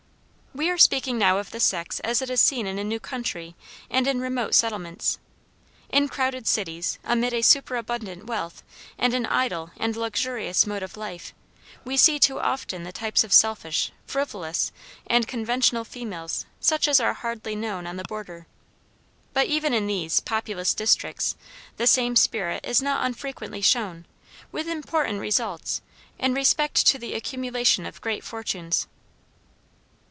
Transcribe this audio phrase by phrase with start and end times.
[0.53, 3.55] We are speaking now of the sex as it is seen in a new country
[3.89, 5.17] and in remote settlements.
[5.87, 8.61] In crowded cities, amid a superabundant wealth,
[8.97, 11.33] and an idle and luxurious mode of life,
[11.85, 14.73] we see too often the types of selfish, frivolous,
[15.07, 18.45] and conventional females such as are hardly known on the border.
[19.31, 21.37] But even in these, populous districts
[21.77, 24.05] the same spirit is not unfrequently shown,
[24.51, 25.81] with important results,
[26.19, 28.87] in respect to the accumulation of great fortunes.